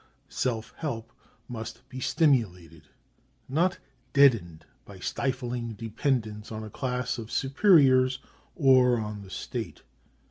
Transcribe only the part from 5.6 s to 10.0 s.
dependence on a class of superiors, or on the state.